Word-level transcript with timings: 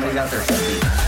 Looks 0.00 0.14
like 0.14 0.30
somebody 0.30 1.07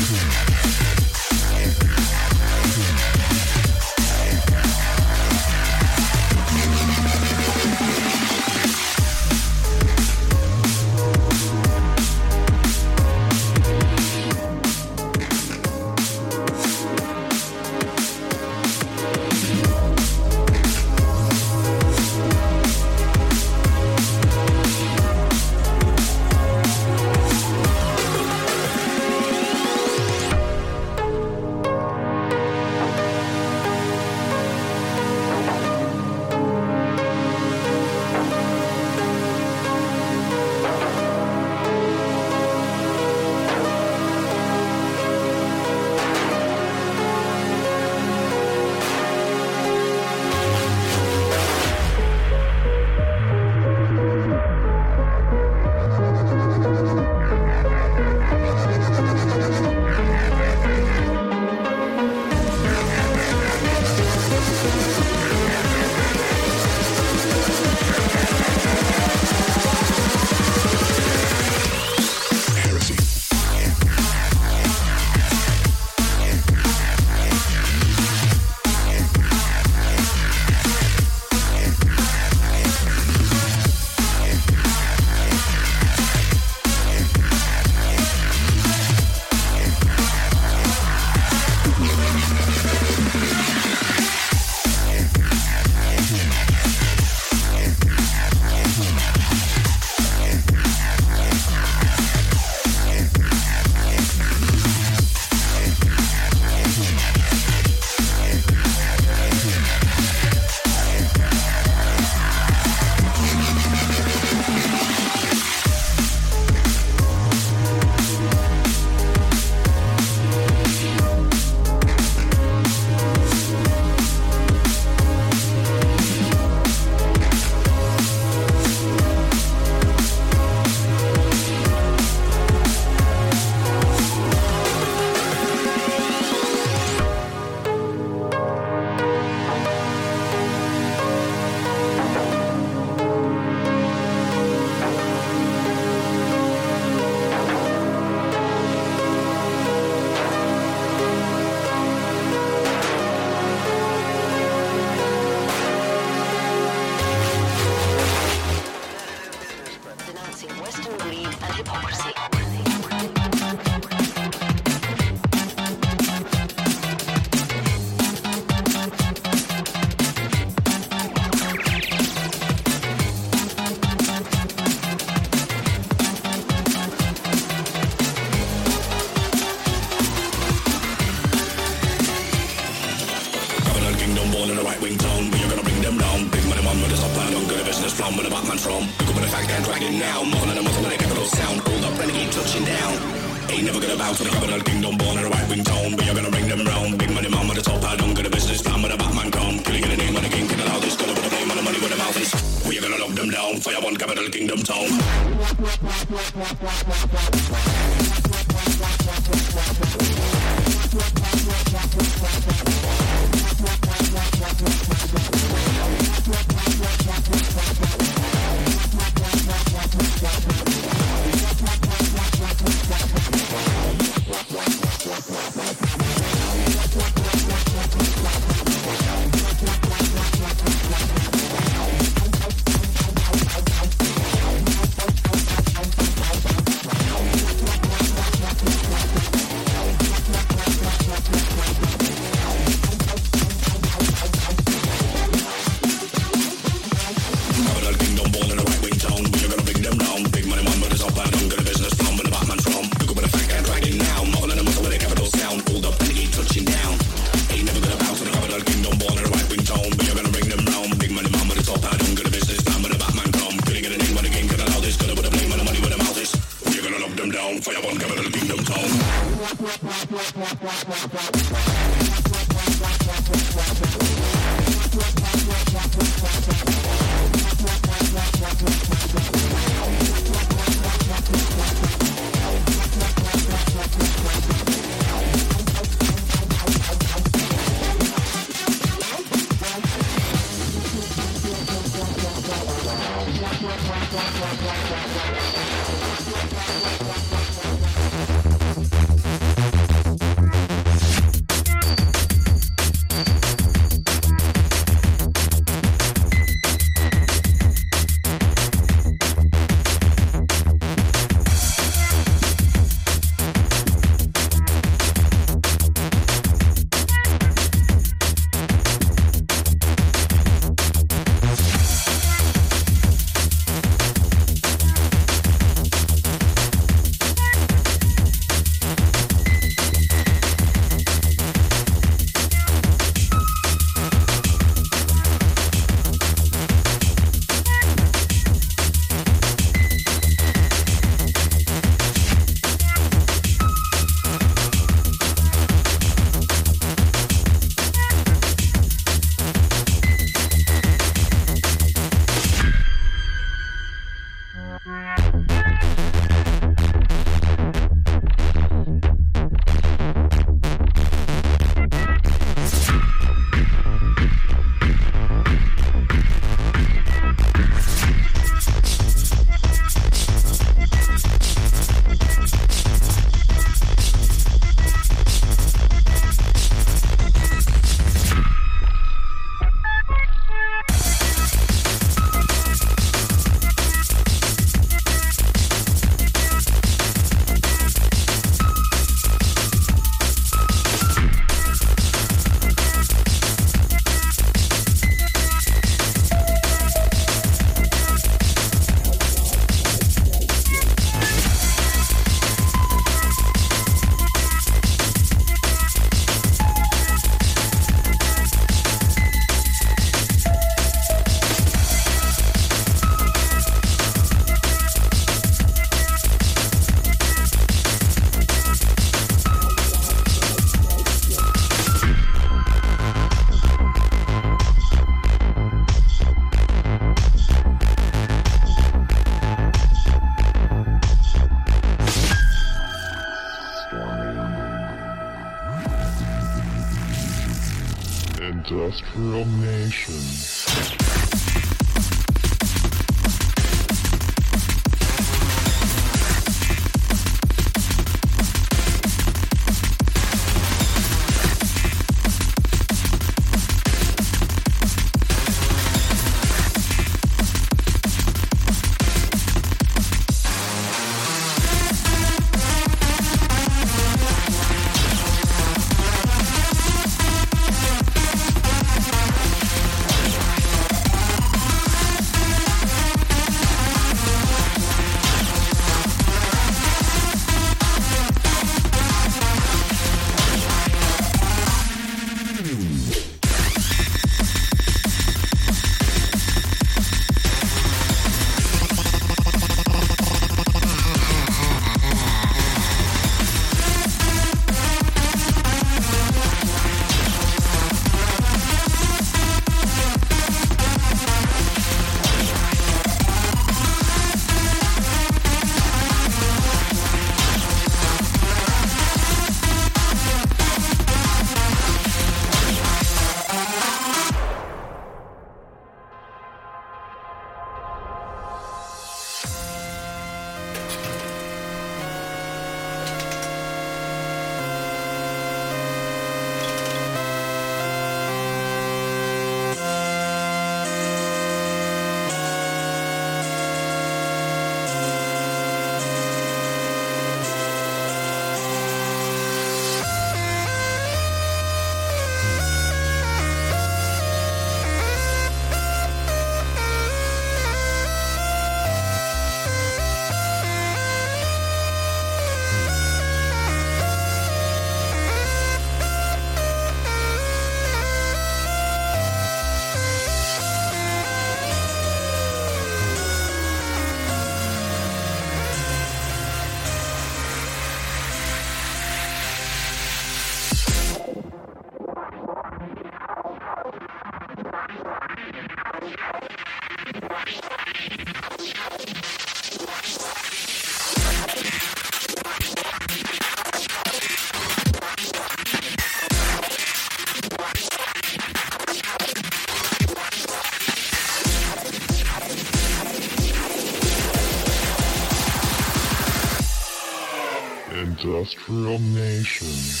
Industrial 598.67 598.99
Nation. 598.99 600.00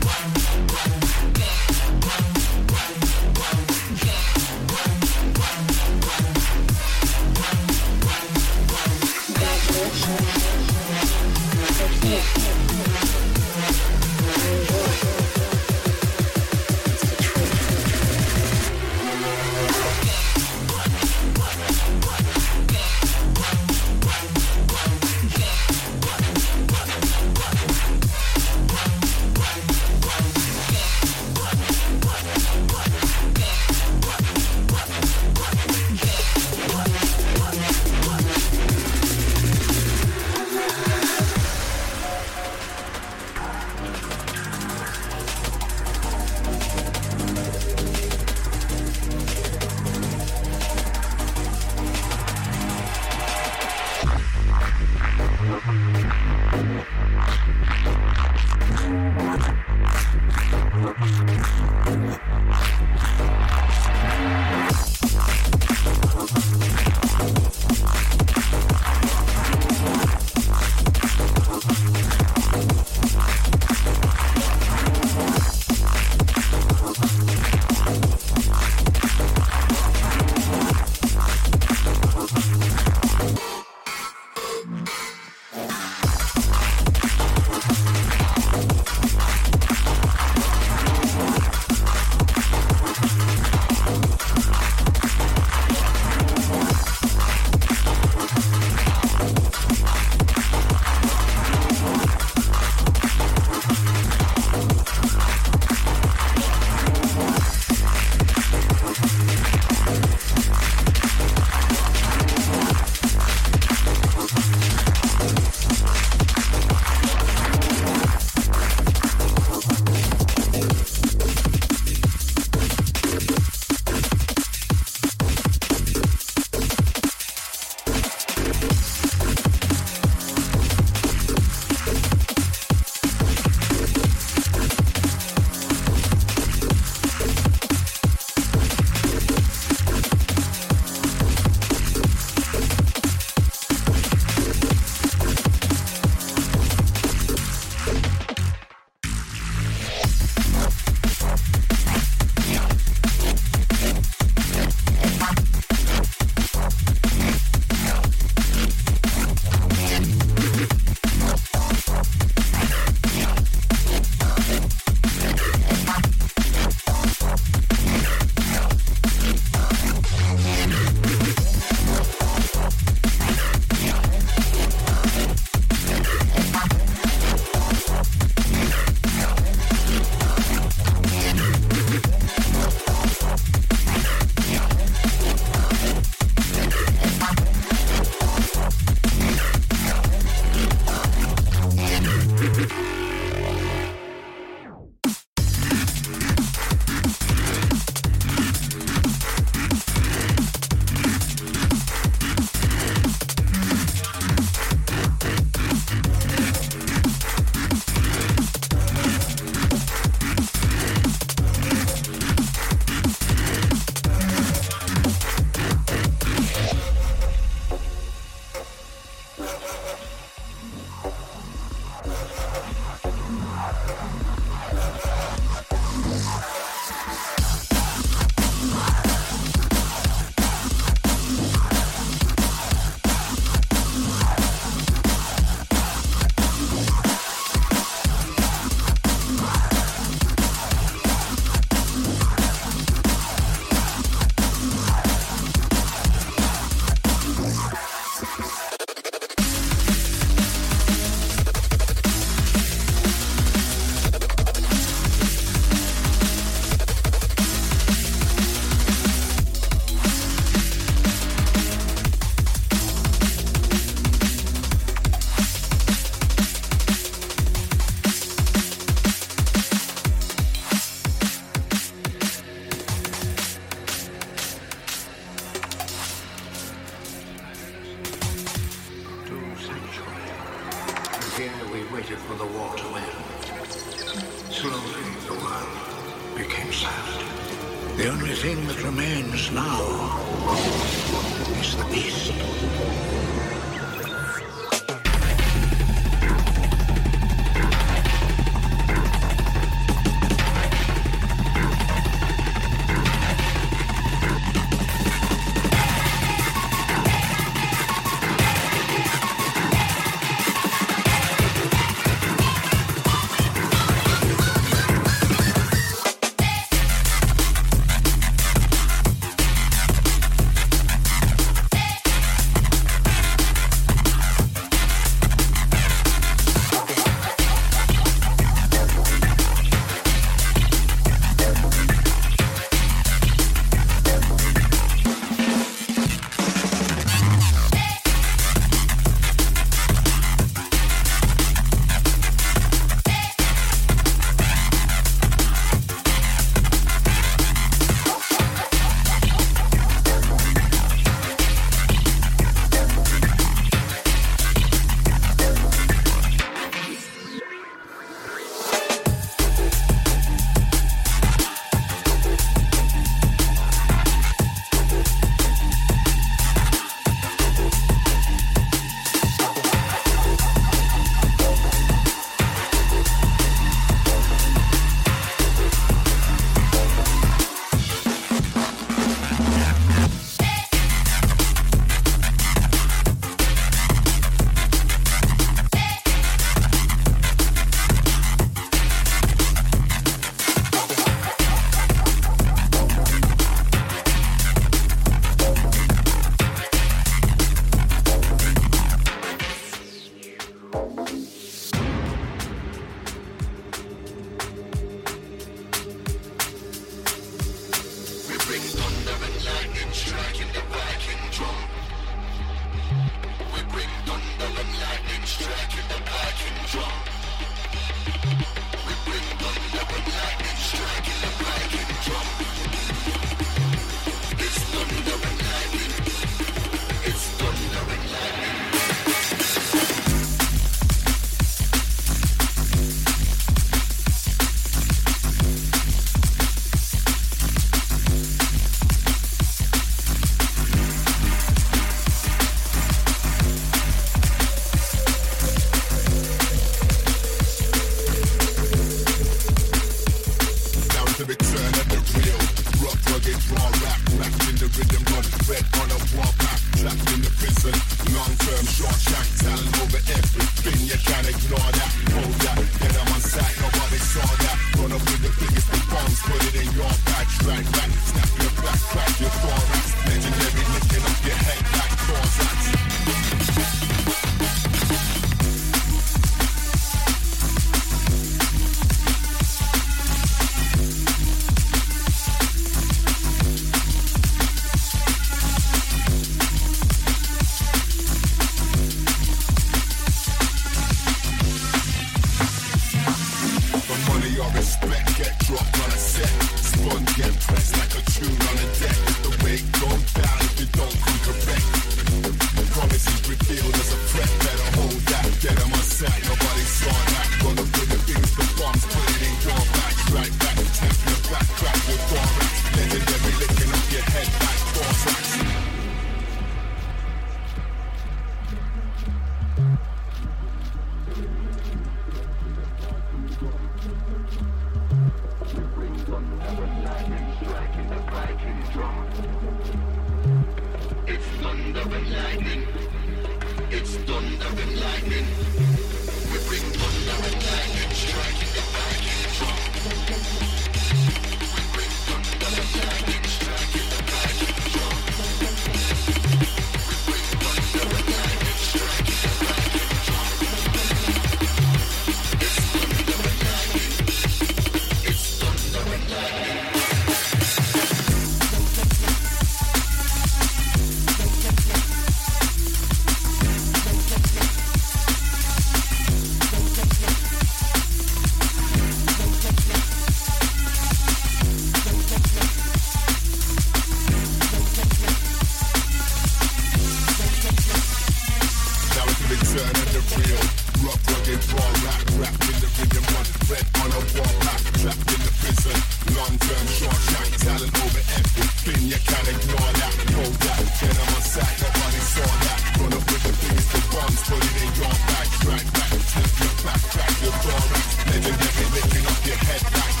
You 588.91 588.97
can't 589.07 589.27
ignore 589.27 589.71
that. 589.79 589.93
Hold 590.11 590.35
that, 590.43 590.59
get 590.83 590.99
on 590.99 591.21
sight, 591.23 591.55
nobody 591.63 592.01
saw 592.11 592.27
that. 592.43 592.59
Up 592.81 593.07
with 593.07 593.23
the 593.23 593.31
of 593.77 593.85
bombs, 593.87 594.21
put 594.27 594.43
it 594.43 594.55
in 594.59 594.71
your 594.75 594.95
bag, 595.07 595.27
drag 595.39 595.65
back, 595.71 595.93
tap 596.11 596.31
your 596.43 596.53
back, 596.65 596.81
crack 596.91 597.13
your 597.23 597.35
thorax. 597.39 597.87
Legendary 598.11 598.67
licking 598.75 599.05
up 599.07 599.25
your 599.25 599.39
head 599.47 599.63
like 599.79 600.00